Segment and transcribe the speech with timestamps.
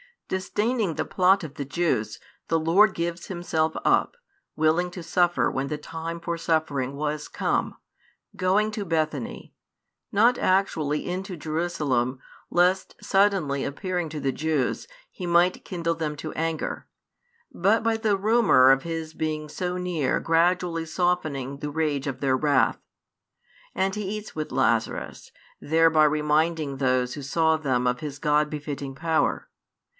[0.29, 2.17] Disdaining the plot of the Jews,
[2.47, 4.15] the Lord gives Himself up,
[4.55, 7.75] willing to suffer when the time for suffering was come,
[8.35, 9.53] |137 going to Bethany;
[10.09, 12.19] not actually into Jerusalem,
[12.49, 16.87] lest, suddenly appearing to the Jews, He might kindle them to anger;
[17.53, 22.37] but by the rumour of His being so near gradually softening the rage of their
[22.37, 22.79] wrath.
[23.75, 28.95] And He eats with Lazarus, thereby reminding those who saw them of His God befitting
[28.95, 29.49] power.